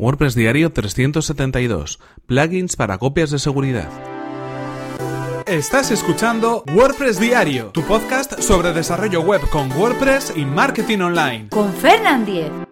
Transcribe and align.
WordPress 0.00 0.34
Diario 0.34 0.72
372. 0.72 2.00
Plugins 2.24 2.74
para 2.74 2.96
copias 2.96 3.30
de 3.30 3.38
seguridad. 3.38 3.90
Estás 5.46 5.90
escuchando 5.90 6.64
WordPress 6.74 7.20
Diario, 7.20 7.66
tu 7.66 7.82
podcast 7.82 8.40
sobre 8.40 8.72
desarrollo 8.72 9.20
web 9.20 9.42
con 9.50 9.70
WordPress 9.72 10.32
y 10.34 10.46
marketing 10.46 11.00
online. 11.00 11.48
Con 11.50 11.70
Fernand 11.74 12.24
Diez. 12.24 12.69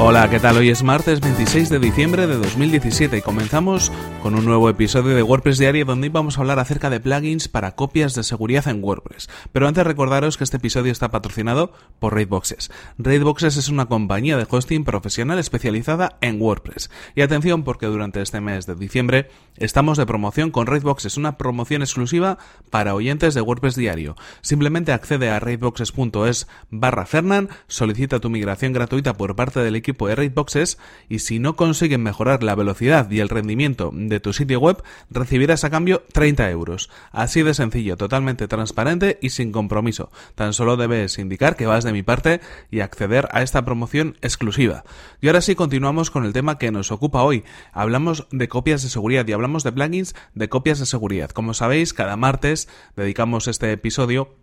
Hola, 0.00 0.30
¿qué 0.30 0.38
tal? 0.38 0.56
Hoy 0.56 0.70
es 0.70 0.84
martes 0.84 1.20
26 1.20 1.70
de 1.70 1.80
diciembre 1.80 2.28
de 2.28 2.36
2017 2.36 3.18
y 3.18 3.20
comenzamos 3.20 3.90
con 4.22 4.36
un 4.36 4.44
nuevo 4.44 4.70
episodio 4.70 5.16
de 5.16 5.24
WordPress 5.24 5.58
Diario 5.58 5.84
donde 5.84 6.08
vamos 6.08 6.38
a 6.38 6.40
hablar 6.40 6.60
acerca 6.60 6.88
de 6.88 7.00
plugins 7.00 7.48
para 7.48 7.74
copias 7.74 8.14
de 8.14 8.22
seguridad 8.22 8.68
en 8.68 8.82
WordPress. 8.82 9.28
Pero 9.50 9.66
antes 9.66 9.84
recordaros 9.84 10.36
que 10.36 10.44
este 10.44 10.58
episodio 10.58 10.92
está 10.92 11.10
patrocinado 11.10 11.72
por 11.98 12.14
Raidboxes. 12.14 12.70
Raidboxes 12.96 13.56
es 13.56 13.68
una 13.68 13.86
compañía 13.86 14.36
de 14.36 14.46
hosting 14.48 14.84
profesional 14.84 15.40
especializada 15.40 16.16
en 16.20 16.40
WordPress. 16.40 16.90
Y 17.16 17.22
atención 17.22 17.64
porque 17.64 17.86
durante 17.86 18.22
este 18.22 18.40
mes 18.40 18.66
de 18.66 18.76
diciembre 18.76 19.28
estamos 19.56 19.98
de 19.98 20.06
promoción 20.06 20.52
con 20.52 20.68
Raidboxes, 20.68 21.16
una 21.16 21.36
promoción 21.36 21.82
exclusiva 21.82 22.38
para 22.70 22.94
oyentes 22.94 23.34
de 23.34 23.40
WordPress 23.40 23.74
Diario. 23.74 24.14
Simplemente 24.42 24.92
accede 24.92 25.28
a 25.28 25.40
raidboxes.es 25.40 26.46
barra 26.70 27.04
Fernan, 27.04 27.48
solicita 27.66 28.20
tu 28.20 28.30
migración 28.30 28.72
gratuita 28.72 29.14
por 29.14 29.34
parte 29.34 29.58
del 29.58 29.74
equipo 29.74 29.87
de 29.96 30.14
Raidboxes 30.14 30.78
y 31.08 31.20
si 31.20 31.38
no 31.38 31.56
consiguen 31.56 32.02
mejorar 32.02 32.42
la 32.42 32.54
velocidad 32.54 33.10
y 33.10 33.20
el 33.20 33.28
rendimiento 33.28 33.90
de 33.92 34.20
tu 34.20 34.32
sitio 34.32 34.60
web, 34.60 34.82
recibirás 35.10 35.64
a 35.64 35.70
cambio 35.70 36.02
30 36.12 36.50
euros. 36.50 36.90
Así 37.12 37.42
de 37.42 37.54
sencillo, 37.54 37.96
totalmente 37.96 38.48
transparente 38.48 39.18
y 39.22 39.30
sin 39.30 39.52
compromiso. 39.52 40.10
Tan 40.34 40.52
solo 40.52 40.76
debes 40.76 41.18
indicar 41.18 41.56
que 41.56 41.66
vas 41.66 41.84
de 41.84 41.92
mi 41.92 42.02
parte 42.02 42.40
y 42.70 42.80
acceder 42.80 43.28
a 43.32 43.42
esta 43.42 43.64
promoción 43.64 44.16
exclusiva. 44.20 44.84
Y 45.20 45.28
ahora 45.28 45.40
sí 45.40 45.54
continuamos 45.54 46.10
con 46.10 46.24
el 46.24 46.32
tema 46.32 46.58
que 46.58 46.70
nos 46.70 46.92
ocupa 46.92 47.22
hoy. 47.22 47.44
Hablamos 47.72 48.26
de 48.30 48.48
copias 48.48 48.82
de 48.82 48.88
seguridad 48.88 49.26
y 49.26 49.32
hablamos 49.32 49.64
de 49.64 49.72
plugins 49.72 50.14
de 50.34 50.48
copias 50.48 50.78
de 50.78 50.86
seguridad. 50.86 51.30
Como 51.30 51.54
sabéis, 51.54 51.94
cada 51.94 52.16
martes 52.16 52.68
dedicamos 52.96 53.48
este 53.48 53.72
episodio 53.72 54.37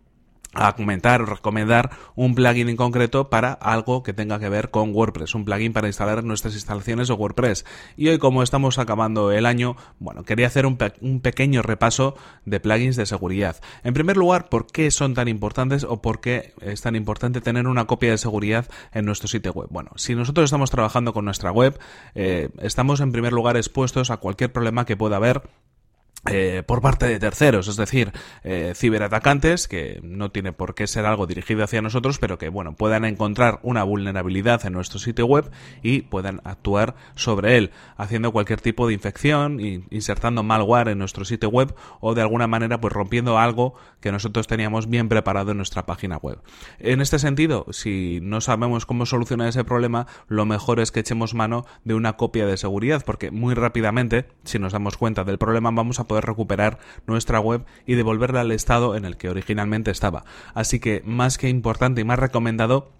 comentar 0.75 1.21
o 1.21 1.25
recomendar 1.25 1.91
un 2.15 2.35
plugin 2.35 2.69
en 2.69 2.77
concreto 2.77 3.29
para 3.29 3.53
algo 3.53 4.03
que 4.03 4.13
tenga 4.13 4.39
que 4.39 4.49
ver 4.49 4.71
con 4.71 4.93
WordPress, 4.93 5.35
un 5.35 5.45
plugin 5.45 5.73
para 5.73 5.87
instalar 5.87 6.23
nuestras 6.23 6.53
instalaciones 6.53 7.07
de 7.07 7.13
WordPress. 7.13 7.65
Y 7.97 8.07
hoy, 8.09 8.17
como 8.17 8.43
estamos 8.43 8.79
acabando 8.79 9.31
el 9.31 9.45
año, 9.45 9.75
bueno, 9.99 10.23
quería 10.23 10.47
hacer 10.47 10.65
un, 10.65 10.77
un, 11.01 11.19
pequeño 11.19 11.61
repaso 11.61 12.15
de 12.45 12.59
plugins 12.59 12.95
de 12.95 13.05
seguridad. 13.05 13.57
En 13.83 13.93
primer 13.93 14.17
lugar, 14.17 14.49
¿por 14.49 14.67
qué 14.67 14.91
son 14.91 15.13
tan 15.13 15.27
importantes 15.27 15.83
o 15.83 16.01
por 16.01 16.21
qué 16.21 16.53
es 16.61 16.81
tan 16.81 16.95
importante 16.95 17.41
tener 17.41 17.67
una 17.67 17.85
copia 17.85 18.11
de 18.11 18.17
seguridad 18.17 18.67
en 18.93 19.05
nuestro 19.05 19.27
sitio 19.27 19.51
web? 19.53 19.67
Bueno, 19.69 19.91
si 19.95 20.15
nosotros 20.15 20.45
estamos 20.45 20.71
trabajando 20.71 21.13
con 21.13 21.25
nuestra 21.25 21.51
web, 21.51 21.77
eh, 22.15 22.49
estamos 22.61 22.99
en 23.01 23.11
primer 23.11 23.33
lugar 23.33 23.57
expuestos 23.57 24.09
a 24.09 24.17
cualquier 24.17 24.51
problema 24.51 24.85
que 24.85 24.97
pueda 24.97 25.17
haber 25.17 25.43
eh, 26.31 26.63
por 26.65 26.81
parte 26.81 27.07
de 27.07 27.19
terceros, 27.19 27.67
es 27.67 27.75
decir, 27.75 28.11
eh, 28.43 28.73
ciberatacantes, 28.75 29.67
que 29.67 29.99
no 30.03 30.31
tiene 30.31 30.53
por 30.53 30.73
qué 30.73 30.87
ser 30.87 31.05
algo 31.05 31.27
dirigido 31.27 31.63
hacia 31.63 31.81
nosotros, 31.81 32.17
pero 32.17 32.37
que, 32.37 32.49
bueno, 32.49 32.75
puedan 32.75 33.05
encontrar 33.05 33.59
una 33.61 33.83
vulnerabilidad 33.83 34.65
en 34.65 34.73
nuestro 34.73 34.99
sitio 34.99 35.27
web 35.27 35.51
y 35.83 36.01
puedan 36.01 36.41
actuar 36.43 36.95
sobre 37.13 37.57
él, 37.57 37.71
haciendo 37.95 38.31
cualquier 38.31 38.59
tipo 38.59 38.87
de 38.87 38.93
infección, 38.93 39.59
insertando 39.59 40.41
malware 40.41 40.89
en 40.89 40.97
nuestro 40.97 41.25
sitio 41.25 41.49
web 41.49 41.75
o 41.99 42.15
de 42.15 42.21
alguna 42.21 42.47
manera, 42.47 42.81
pues 42.81 42.93
rompiendo 42.93 43.37
algo 43.37 43.75
que 43.99 44.11
nosotros 44.11 44.47
teníamos 44.47 44.89
bien 44.89 45.09
preparado 45.09 45.51
en 45.51 45.57
nuestra 45.57 45.85
página 45.85 46.17
web. 46.17 46.39
En 46.79 47.01
este 47.01 47.19
sentido, 47.19 47.67
si 47.71 48.19
no 48.21 48.41
sabemos 48.41 48.85
cómo 48.85 49.05
solucionar 49.05 49.47
ese 49.47 49.63
problema, 49.63 50.07
lo 50.27 50.45
mejor 50.45 50.79
es 50.79 50.91
que 50.91 51.01
echemos 51.01 51.33
mano 51.33 51.65
de 51.83 51.93
una 51.93 52.13
copia 52.13 52.45
de 52.45 52.57
seguridad, 52.57 53.03
porque 53.05 53.29
muy 53.31 53.53
rápidamente, 53.53 54.27
si 54.43 54.57
nos 54.57 54.73
damos 54.73 54.97
cuenta 54.97 55.23
del 55.23 55.37
problema, 55.37 55.69
vamos 55.71 55.99
a 55.99 56.05
poder 56.05 56.14
recuperar 56.21 56.79
nuestra 57.07 57.39
web 57.39 57.65
y 57.85 57.95
devolverla 57.95 58.41
al 58.41 58.51
estado 58.51 58.95
en 58.95 59.05
el 59.05 59.17
que 59.17 59.29
originalmente 59.29 59.91
estaba. 59.91 60.23
Así 60.53 60.79
que 60.79 61.01
más 61.05 61.37
que 61.37 61.49
importante 61.49 62.01
y 62.01 62.03
más 62.03 62.19
recomendado 62.19 62.91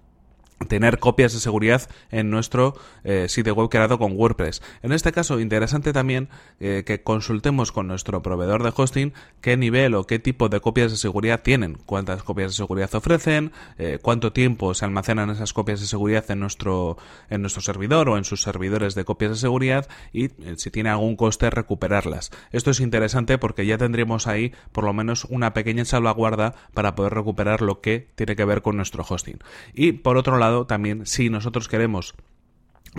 tener 0.68 1.00
copias 1.00 1.34
de 1.34 1.40
seguridad 1.40 1.90
en 2.12 2.30
nuestro 2.30 2.76
eh, 3.04 3.28
sitio 3.28 3.54
web 3.54 3.70
creado 3.70 4.00
con 4.00 4.14
WordPress. 4.14 4.62
En 4.84 4.94
este 4.94 5.12
caso, 5.12 5.40
interesante 5.40 5.92
también 5.94 6.30
eh, 6.60 6.84
que 6.86 7.04
consultemos 7.04 7.72
con 7.72 7.88
nuestro 7.88 8.22
proveedor 8.22 8.64
de 8.64 8.72
hosting 8.76 9.14
qué 9.42 9.58
nivel 9.58 9.96
o 9.96 10.06
qué 10.06 10.18
tipo 10.18 10.50
de 10.50 10.62
copias 10.62 10.92
de 10.92 10.98
seguridad 10.98 11.42
tienen, 11.44 11.78
cuántas 11.86 12.24
copias 12.24 12.52
de 12.52 12.56
seguridad 12.56 12.94
ofrecen, 12.96 13.52
eh, 13.78 14.00
cuánto 14.02 14.32
tiempo 14.32 14.74
se 14.74 14.86
almacenan 14.86 15.30
esas 15.30 15.54
copias 15.54 15.82
de 15.82 15.88
seguridad 15.88 16.30
en 16.32 16.40
nuestro, 16.40 16.98
en 17.30 17.42
nuestro 17.42 17.62
servidor 17.62 18.10
o 18.10 18.18
en 18.18 18.24
sus 18.24 18.42
servidores 18.42 18.96
de 18.96 19.04
copias 19.04 19.32
de 19.32 19.38
seguridad 19.38 19.88
y 20.14 20.30
si 20.56 20.72
tiene 20.72 20.90
algún 20.90 21.16
coste 21.16 21.50
recuperarlas. 21.50 22.32
Esto 22.52 22.72
es 22.72 22.80
interesante 22.80 23.38
porque 23.38 23.66
ya 23.66 23.78
tendríamos 23.78 24.28
ahí 24.28 24.54
por 24.72 24.86
lo 24.86 24.94
menos 24.94 25.26
una 25.26 25.54
pequeña 25.54 25.86
salvaguarda 25.86 26.56
para 26.74 26.96
poder 26.96 27.14
recuperar 27.14 27.62
lo 27.62 27.82
que 27.82 28.08
tiene 28.16 28.36
que 28.36 28.46
ver 28.46 28.62
con 28.62 28.78
nuestro 28.78 29.06
hosting. 29.08 29.40
Y 29.74 29.92
por 29.94 30.18
otro 30.18 30.38
lado, 30.38 30.45
también 30.68 31.06
si 31.06 31.30
nosotros 31.30 31.68
queremos 31.68 32.16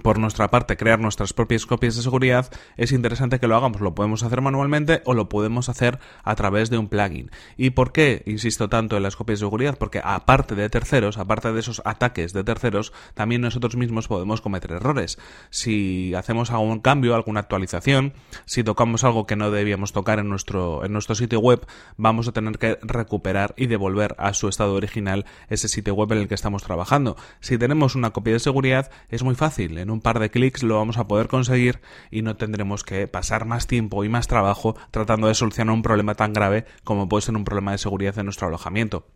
por 0.02 0.18
nuestra 0.18 0.50
parte 0.50 0.76
crear 0.76 1.00
nuestras 1.00 1.32
propias 1.32 1.66
copias 1.66 1.96
de 1.96 2.02
seguridad, 2.02 2.50
es 2.76 2.92
interesante 2.92 3.40
que 3.40 3.48
lo 3.48 3.56
hagamos. 3.56 3.80
Lo 3.80 3.94
podemos 3.94 4.22
hacer 4.22 4.40
manualmente 4.40 5.02
o 5.04 5.14
lo 5.14 5.28
podemos 5.28 5.68
hacer 5.68 5.98
a 6.22 6.34
través 6.34 6.70
de 6.70 6.78
un 6.78 6.88
plugin. 6.88 7.30
¿Y 7.56 7.70
por 7.70 7.92
qué 7.92 8.22
insisto 8.26 8.68
tanto 8.68 8.96
en 8.96 9.02
las 9.02 9.16
copias 9.16 9.40
de 9.40 9.46
seguridad? 9.46 9.78
Porque 9.78 10.00
aparte 10.02 10.54
de 10.54 10.68
terceros, 10.68 11.18
aparte 11.18 11.52
de 11.52 11.60
esos 11.60 11.82
ataques 11.84 12.32
de 12.32 12.44
terceros, 12.44 12.92
también 13.14 13.40
nosotros 13.40 13.76
mismos 13.76 14.08
podemos 14.08 14.40
cometer 14.40 14.72
errores. 14.72 15.18
Si 15.50 16.14
hacemos 16.14 16.50
algún 16.50 16.80
cambio, 16.80 17.14
alguna 17.14 17.40
actualización, 17.40 18.14
si 18.44 18.64
tocamos 18.64 19.04
algo 19.04 19.26
que 19.26 19.36
no 19.36 19.50
debíamos 19.50 19.92
tocar 19.92 20.18
en 20.18 20.28
nuestro, 20.28 20.84
en 20.84 20.92
nuestro 20.92 21.14
sitio 21.14 21.40
web, 21.40 21.66
vamos 21.96 22.28
a 22.28 22.32
tener 22.32 22.58
que 22.58 22.78
recuperar 22.82 23.54
y 23.56 23.66
devolver 23.66 24.14
a 24.18 24.32
su 24.34 24.48
estado 24.48 24.74
original 24.74 25.24
ese 25.48 25.68
sitio 25.68 25.94
web 25.94 26.12
en 26.12 26.18
el 26.18 26.28
que 26.28 26.34
estamos 26.34 26.62
trabajando. 26.62 27.16
Si 27.40 27.58
tenemos 27.58 27.94
una 27.94 28.10
copia 28.10 28.34
de 28.34 28.40
seguridad, 28.40 28.90
es 29.08 29.22
muy 29.22 29.34
fácil 29.34 29.78
en 29.86 29.90
un 29.92 30.00
par 30.00 30.18
de 30.18 30.30
clics 30.30 30.64
lo 30.64 30.74
vamos 30.74 30.98
a 30.98 31.06
poder 31.06 31.28
conseguir 31.28 31.80
y 32.10 32.22
no 32.22 32.36
tendremos 32.36 32.82
que 32.82 33.06
pasar 33.06 33.44
más 33.44 33.68
tiempo 33.68 34.02
y 34.02 34.08
más 34.08 34.26
trabajo 34.26 34.74
tratando 34.90 35.28
de 35.28 35.34
solucionar 35.34 35.72
un 35.74 35.82
problema 35.82 36.16
tan 36.16 36.32
grave 36.32 36.64
como 36.82 37.08
puede 37.08 37.22
ser 37.22 37.36
un 37.36 37.44
problema 37.44 37.70
de 37.70 37.78
seguridad 37.78 38.18
en 38.18 38.24
nuestro 38.24 38.48
alojamiento. 38.48 39.06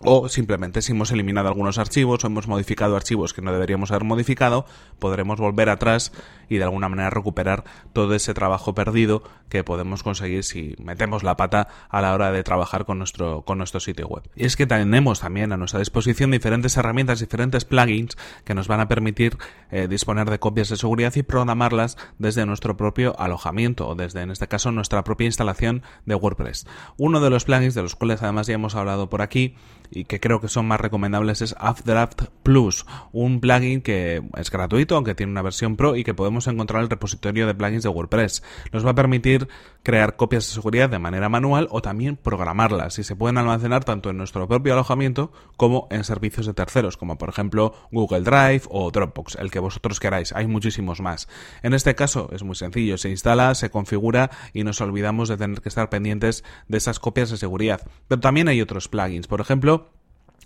O 0.00 0.28
simplemente 0.28 0.82
si 0.82 0.92
hemos 0.92 1.12
eliminado 1.12 1.48
algunos 1.48 1.78
archivos 1.78 2.24
o 2.24 2.26
hemos 2.26 2.48
modificado 2.48 2.96
archivos 2.96 3.32
que 3.32 3.42
no 3.42 3.52
deberíamos 3.52 3.90
haber 3.90 4.04
modificado, 4.04 4.66
podremos 4.98 5.38
volver 5.38 5.68
atrás 5.68 6.12
y 6.48 6.56
de 6.56 6.64
alguna 6.64 6.88
manera 6.88 7.10
recuperar 7.10 7.64
todo 7.92 8.14
ese 8.14 8.34
trabajo 8.34 8.74
perdido 8.74 9.22
que 9.48 9.64
podemos 9.64 10.02
conseguir 10.02 10.44
si 10.44 10.74
metemos 10.82 11.22
la 11.22 11.36
pata 11.36 11.68
a 11.88 12.02
la 12.02 12.12
hora 12.12 12.32
de 12.32 12.42
trabajar 12.42 12.84
con 12.84 12.98
nuestro, 12.98 13.42
con 13.42 13.58
nuestro 13.58 13.80
sitio 13.80 14.08
web. 14.08 14.24
Y 14.34 14.44
es 14.44 14.56
que 14.56 14.66
tenemos 14.66 15.20
también 15.20 15.52
a 15.52 15.56
nuestra 15.56 15.78
disposición 15.78 16.30
diferentes 16.30 16.76
herramientas, 16.76 17.20
diferentes 17.20 17.64
plugins 17.64 18.16
que 18.44 18.54
nos 18.54 18.68
van 18.68 18.80
a 18.80 18.88
permitir 18.88 19.38
eh, 19.70 19.86
disponer 19.88 20.28
de 20.28 20.38
copias 20.38 20.68
de 20.68 20.76
seguridad 20.76 21.14
y 21.14 21.22
programarlas 21.22 21.96
desde 22.18 22.46
nuestro 22.46 22.76
propio 22.76 23.18
alojamiento 23.18 23.88
o 23.88 23.94
desde, 23.94 24.22
en 24.22 24.30
este 24.30 24.48
caso, 24.48 24.72
nuestra 24.72 25.04
propia 25.04 25.26
instalación 25.26 25.82
de 26.04 26.14
WordPress. 26.14 26.66
Uno 26.96 27.20
de 27.20 27.30
los 27.30 27.44
plugins 27.44 27.74
de 27.74 27.82
los 27.82 27.94
cuales 27.94 28.22
además 28.22 28.46
ya 28.46 28.54
hemos 28.54 28.74
hablado 28.74 29.08
por 29.08 29.22
aquí 29.22 29.54
y 29.94 30.04
que 30.04 30.20
creo 30.20 30.40
que 30.40 30.48
son 30.48 30.66
más 30.66 30.80
recomendables 30.80 31.42
es 31.42 31.54
Updraft 31.60 32.24
Plus, 32.42 32.84
un 33.12 33.40
plugin 33.40 33.80
que 33.80 34.22
es 34.36 34.50
gratuito, 34.50 34.96
aunque 34.96 35.14
tiene 35.14 35.32
una 35.32 35.42
versión 35.42 35.76
pro 35.76 35.96
y 35.96 36.04
que 36.04 36.14
podemos 36.14 36.46
encontrar 36.46 36.80
en 36.80 36.84
el 36.84 36.90
repositorio 36.90 37.46
de 37.46 37.54
plugins 37.54 37.82
de 37.82 37.88
WordPress. 37.88 38.42
Nos 38.72 38.84
va 38.84 38.90
a 38.90 38.94
permitir 38.94 39.48
crear 39.82 40.16
copias 40.16 40.46
de 40.46 40.54
seguridad 40.54 40.88
de 40.88 40.98
manera 40.98 41.28
manual 41.28 41.68
o 41.70 41.82
también 41.82 42.16
programarlas 42.16 42.98
y 42.98 43.04
se 43.04 43.16
pueden 43.16 43.38
almacenar 43.38 43.84
tanto 43.84 44.10
en 44.10 44.16
nuestro 44.16 44.48
propio 44.48 44.72
alojamiento 44.72 45.32
como 45.56 45.86
en 45.90 46.04
servicios 46.04 46.46
de 46.46 46.54
terceros, 46.54 46.96
como 46.96 47.18
por 47.18 47.28
ejemplo 47.28 47.74
Google 47.92 48.22
Drive 48.22 48.62
o 48.70 48.90
Dropbox, 48.90 49.36
el 49.36 49.50
que 49.50 49.58
vosotros 49.58 50.00
queráis. 50.00 50.32
Hay 50.32 50.46
muchísimos 50.46 51.00
más. 51.00 51.28
En 51.62 51.74
este 51.74 51.94
caso 51.94 52.30
es 52.32 52.42
muy 52.42 52.56
sencillo, 52.56 52.98
se 52.98 53.10
instala, 53.10 53.54
se 53.54 53.70
configura 53.70 54.30
y 54.52 54.64
nos 54.64 54.80
olvidamos 54.80 55.28
de 55.28 55.36
tener 55.36 55.60
que 55.60 55.68
estar 55.68 55.90
pendientes 55.90 56.44
de 56.68 56.78
esas 56.78 56.98
copias 56.98 57.30
de 57.30 57.36
seguridad. 57.36 57.82
Pero 58.08 58.20
también 58.20 58.48
hay 58.48 58.60
otros 58.60 58.88
plugins, 58.88 59.26
por 59.26 59.40
ejemplo, 59.40 59.83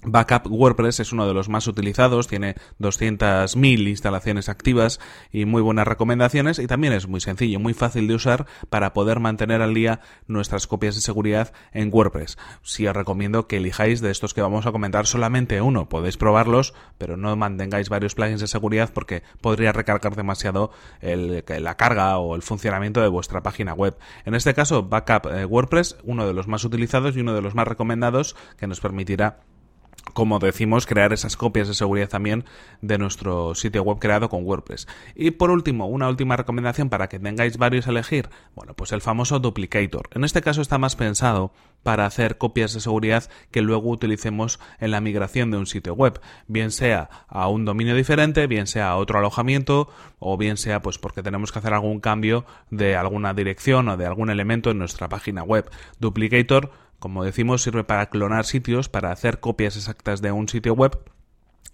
Backup 0.02 0.46
WordPress 0.46 1.00
es 1.00 1.12
uno 1.12 1.26
de 1.26 1.34
los 1.34 1.48
más 1.48 1.66
utilizados, 1.66 2.28
tiene 2.28 2.54
200.000 2.78 3.88
instalaciones 3.88 4.48
activas 4.48 5.00
y 5.32 5.44
muy 5.44 5.60
buenas 5.60 5.88
recomendaciones 5.88 6.60
y 6.60 6.68
también 6.68 6.92
es 6.92 7.08
muy 7.08 7.20
sencillo, 7.20 7.58
muy 7.58 7.74
fácil 7.74 8.06
de 8.06 8.14
usar 8.14 8.46
para 8.70 8.92
poder 8.92 9.18
mantener 9.18 9.60
al 9.60 9.74
día 9.74 10.00
nuestras 10.28 10.68
copias 10.68 10.94
de 10.94 11.00
seguridad 11.00 11.52
en 11.72 11.90
WordPress. 11.92 12.38
Si 12.62 12.86
os 12.86 12.94
recomiendo 12.94 13.48
que 13.48 13.56
elijáis 13.56 14.00
de 14.00 14.12
estos 14.12 14.34
que 14.34 14.40
vamos 14.40 14.66
a 14.66 14.72
comentar 14.72 15.06
solamente 15.06 15.60
uno, 15.60 15.88
podéis 15.88 16.16
probarlos, 16.16 16.74
pero 16.96 17.16
no 17.16 17.34
mantengáis 17.34 17.88
varios 17.88 18.14
plugins 18.14 18.40
de 18.40 18.46
seguridad 18.46 18.90
porque 18.94 19.24
podría 19.40 19.72
recargar 19.72 20.14
demasiado 20.14 20.70
la 21.00 21.76
carga 21.76 22.18
o 22.18 22.36
el 22.36 22.42
funcionamiento 22.42 23.00
de 23.02 23.08
vuestra 23.08 23.42
página 23.42 23.74
web. 23.74 23.96
En 24.24 24.34
este 24.36 24.54
caso, 24.54 24.84
Backup 24.84 25.26
eh, 25.26 25.44
WordPress, 25.44 25.96
uno 26.04 26.26
de 26.26 26.34
los 26.34 26.46
más 26.46 26.64
utilizados 26.64 27.16
y 27.16 27.20
uno 27.20 27.34
de 27.34 27.42
los 27.42 27.56
más 27.56 27.66
recomendados 27.66 28.36
que 28.56 28.68
nos 28.68 28.80
permitirá 28.80 29.40
como 30.18 30.40
decimos, 30.40 30.84
crear 30.84 31.12
esas 31.12 31.36
copias 31.36 31.68
de 31.68 31.74
seguridad 31.74 32.08
también 32.08 32.44
de 32.80 32.98
nuestro 32.98 33.54
sitio 33.54 33.84
web 33.84 34.00
creado 34.00 34.28
con 34.28 34.44
WordPress. 34.44 34.88
Y 35.14 35.30
por 35.30 35.52
último, 35.52 35.86
una 35.86 36.08
última 36.08 36.36
recomendación 36.36 36.88
para 36.88 37.08
que 37.08 37.20
tengáis 37.20 37.56
varios 37.56 37.86
a 37.86 37.90
elegir, 37.90 38.28
bueno, 38.56 38.74
pues 38.74 38.90
el 38.90 39.00
famoso 39.00 39.38
duplicator. 39.38 40.08
En 40.12 40.24
este 40.24 40.42
caso 40.42 40.60
está 40.60 40.76
más 40.76 40.96
pensado 40.96 41.52
para 41.84 42.04
hacer 42.04 42.36
copias 42.36 42.74
de 42.74 42.80
seguridad 42.80 43.30
que 43.52 43.62
luego 43.62 43.90
utilicemos 43.90 44.58
en 44.80 44.90
la 44.90 45.00
migración 45.00 45.52
de 45.52 45.58
un 45.58 45.66
sitio 45.66 45.94
web, 45.94 46.20
bien 46.48 46.72
sea 46.72 47.08
a 47.28 47.46
un 47.46 47.64
dominio 47.64 47.94
diferente, 47.94 48.48
bien 48.48 48.66
sea 48.66 48.90
a 48.90 48.96
otro 48.96 49.20
alojamiento 49.20 49.88
o 50.18 50.36
bien 50.36 50.56
sea 50.56 50.82
pues 50.82 50.98
porque 50.98 51.22
tenemos 51.22 51.52
que 51.52 51.60
hacer 51.60 51.74
algún 51.74 52.00
cambio 52.00 52.44
de 52.70 52.96
alguna 52.96 53.34
dirección 53.34 53.88
o 53.88 53.96
de 53.96 54.06
algún 54.06 54.30
elemento 54.30 54.72
en 54.72 54.78
nuestra 54.78 55.08
página 55.08 55.44
web. 55.44 55.70
Duplicator 56.00 56.72
como 56.98 57.24
decimos, 57.24 57.62
sirve 57.62 57.84
para 57.84 58.10
clonar 58.10 58.44
sitios, 58.44 58.88
para 58.88 59.12
hacer 59.12 59.40
copias 59.40 59.76
exactas 59.76 60.20
de 60.20 60.32
un 60.32 60.48
sitio 60.48 60.74
web 60.74 60.98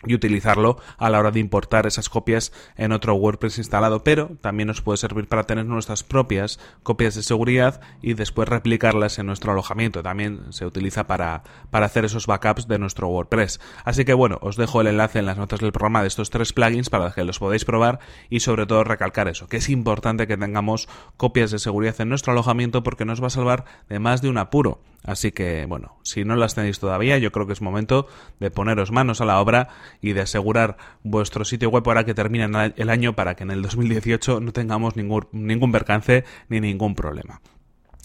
y 0.06 0.14
utilizarlo 0.14 0.78
a 0.98 1.10
la 1.10 1.18
hora 1.18 1.30
de 1.30 1.40
importar 1.40 1.86
esas 1.86 2.08
copias 2.08 2.52
en 2.76 2.92
otro 2.92 3.14
WordPress 3.14 3.58
instalado, 3.58 4.04
pero 4.04 4.30
también 4.40 4.66
nos 4.66 4.82
puede 4.82 4.98
servir 4.98 5.28
para 5.28 5.44
tener 5.44 5.66
nuestras 5.66 6.02
propias 6.02 6.58
copias 6.82 7.14
de 7.14 7.22
seguridad 7.22 7.80
y 8.02 8.14
después 8.14 8.48
replicarlas 8.48 9.18
en 9.18 9.26
nuestro 9.26 9.52
alojamiento. 9.52 10.02
También 10.02 10.52
se 10.52 10.66
utiliza 10.66 11.06
para, 11.06 11.42
para 11.70 11.86
hacer 11.86 12.04
esos 12.04 12.26
backups 12.26 12.68
de 12.68 12.78
nuestro 12.78 13.08
WordPress. 13.08 13.60
Así 13.84 14.04
que 14.04 14.14
bueno, 14.14 14.38
os 14.42 14.56
dejo 14.56 14.80
el 14.80 14.88
enlace 14.88 15.18
en 15.18 15.26
las 15.26 15.38
notas 15.38 15.60
del 15.60 15.72
programa 15.72 16.02
de 16.02 16.08
estos 16.08 16.30
tres 16.30 16.52
plugins 16.52 16.90
para 16.90 17.12
que 17.12 17.24
los 17.24 17.38
podáis 17.38 17.64
probar 17.64 18.00
y 18.30 18.40
sobre 18.40 18.66
todo 18.66 18.84
recalcar 18.84 19.28
eso, 19.28 19.46
que 19.48 19.58
es 19.58 19.68
importante 19.68 20.26
que 20.26 20.36
tengamos 20.36 20.88
copias 21.16 21.50
de 21.50 21.58
seguridad 21.58 22.00
en 22.00 22.08
nuestro 22.08 22.32
alojamiento 22.32 22.82
porque 22.82 23.04
nos 23.04 23.22
va 23.22 23.28
a 23.28 23.30
salvar 23.30 23.64
de 23.88 23.98
más 23.98 24.22
de 24.22 24.28
un 24.28 24.38
apuro. 24.38 24.80
Así 25.04 25.32
que, 25.32 25.66
bueno, 25.66 25.98
si 26.02 26.24
no 26.24 26.34
las 26.34 26.54
tenéis 26.54 26.80
todavía, 26.80 27.18
yo 27.18 27.30
creo 27.30 27.46
que 27.46 27.52
es 27.52 27.60
momento 27.60 28.08
de 28.40 28.50
poneros 28.50 28.90
manos 28.90 29.20
a 29.20 29.26
la 29.26 29.38
obra 29.40 29.68
y 30.00 30.14
de 30.14 30.22
asegurar 30.22 30.78
vuestro 31.02 31.44
sitio 31.44 31.68
web 31.68 31.84
ahora 31.86 32.04
que 32.04 32.14
termina 32.14 32.72
el 32.74 32.90
año 32.90 33.14
para 33.14 33.36
que 33.36 33.44
en 33.44 33.50
el 33.50 33.62
2018 33.62 34.40
no 34.40 34.52
tengamos 34.52 34.96
ningún, 34.96 35.28
ningún 35.32 35.72
percance 35.72 36.24
ni 36.48 36.60
ningún 36.60 36.94
problema. 36.94 37.40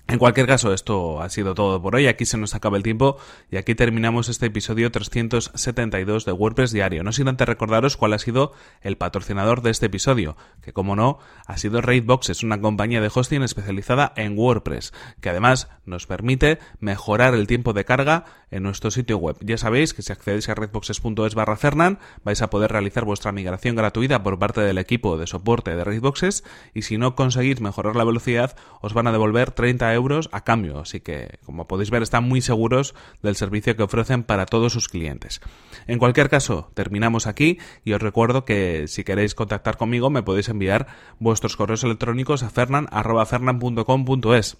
En 0.10 0.18
cualquier 0.18 0.48
caso, 0.48 0.74
esto 0.74 1.22
ha 1.22 1.30
sido 1.30 1.54
todo 1.54 1.80
por 1.84 1.96
hoy. 1.96 2.08
Aquí 2.08 2.26
se 2.26 2.36
nos 2.36 2.56
acaba 2.56 2.78
el 2.78 2.84
tiempo 2.84 3.18
y 3.52 3.58
aquí 3.58 3.76
terminamos 3.76 4.28
este 4.28 4.48
episodio 4.48 4.92
372 4.92 6.26
de 6.26 6.32
WordPress 6.32 6.72
Diario. 6.72 7.04
No 7.04 7.12
sin 7.12 7.28
antes 7.28 7.48
recordaros 7.48 7.96
cuál 7.96 8.14
ha 8.14 8.18
sido 8.18 8.52
el 8.82 8.98
patrocinador 8.98 9.62
de 9.62 9.70
este 9.70 9.86
episodio, 9.86 10.36
que 10.64 10.74
como 10.74 10.96
no, 10.96 11.20
ha 11.46 11.58
sido 11.58 11.80
Raidboxes, 11.82 12.42
una 12.42 12.60
compañía 12.60 13.02
de 13.02 13.12
hosting 13.14 13.44
especializada 13.44 14.12
en 14.16 14.36
WordPress, 14.36 14.94
que 15.22 15.30
además 15.30 15.70
nos 15.86 16.08
permite 16.08 16.58
mejorar 16.80 17.36
el 17.36 17.46
tiempo 17.46 17.74
de 17.74 17.86
carga 17.86 18.26
en 18.50 18.64
nuestro 18.64 18.90
sitio 18.90 19.20
web. 19.20 19.38
Ya 19.42 19.60
sabéis 19.60 19.94
que 19.94 20.02
si 20.02 20.12
accedéis 20.12 20.50
a 20.50 20.56
raidboxes.es 20.56 21.36
barra 21.36 21.56
Fernan, 21.56 22.00
vais 22.24 22.42
a 22.42 22.50
poder 22.50 22.72
realizar 22.72 23.06
vuestra 23.06 23.32
migración 23.32 23.76
gratuita 23.76 24.24
por 24.24 24.40
parte 24.40 24.62
del 24.62 24.80
equipo 24.80 25.20
de 25.20 25.28
soporte 25.28 25.76
de 25.76 25.84
Raidboxes 25.84 26.44
y 26.74 26.82
si 26.82 26.98
no 26.98 27.14
conseguís 27.14 27.62
mejorar 27.62 27.96
la 27.96 28.06
velocidad, 28.06 28.56
os 28.82 28.96
van 28.96 29.06
a 29.06 29.12
devolver 29.12 29.52
30 29.52 29.94
euros 29.94 29.99
euros 30.00 30.30
a 30.32 30.44
cambio. 30.44 30.80
Así 30.80 31.00
que, 31.00 31.40
como 31.46 31.68
podéis 31.68 31.92
ver, 31.92 32.02
están 32.02 32.24
muy 32.24 32.42
seguros 32.42 32.96
del 33.22 33.36
servicio 33.36 33.76
que 33.76 33.84
ofrecen 33.84 34.24
para 34.24 34.46
todos 34.46 34.74
sus 34.74 34.88
clientes. 34.88 35.42
En 35.88 36.00
cualquier 36.00 36.30
caso, 36.30 36.72
terminamos 36.74 37.28
aquí 37.28 37.60
y 37.84 37.94
os 37.94 38.02
recuerdo 38.02 38.46
que 38.46 38.88
si 38.88 39.04
queréis 39.04 39.36
contactar 39.36 39.78
conmigo 39.78 40.10
me 40.10 40.24
podéis 40.24 40.50
enviar 40.50 40.88
vuestros 41.20 41.56
correos 41.56 41.84
electrónicos 41.84 42.44
a 42.44 42.50
fernan.fernan.com.es 42.50 44.58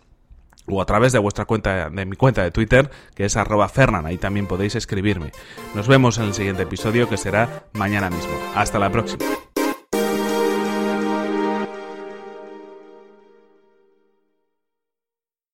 o 0.68 0.82
a 0.82 0.86
través 0.86 1.14
de 1.14 1.20
vuestra 1.20 1.46
cuenta, 1.46 1.90
de 1.90 2.06
mi 2.06 2.16
cuenta 2.16 2.44
de 2.44 2.52
Twitter, 2.52 2.90
que 3.16 3.26
es 3.26 3.38
arroba 3.38 3.70
fernan, 3.70 4.06
ahí 4.06 4.18
también 4.18 4.48
podéis 4.48 4.76
escribirme. 4.76 5.32
Nos 5.74 5.88
vemos 5.88 6.18
en 6.18 6.26
el 6.26 6.34
siguiente 6.34 6.64
episodio 6.64 7.10
que 7.10 7.18
será 7.18 7.64
mañana 7.74 8.10
mismo. 8.10 8.34
Hasta 8.56 8.80
la 8.80 8.92
próxima. 8.92 9.49